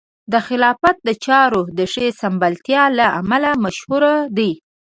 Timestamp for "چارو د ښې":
1.25-2.07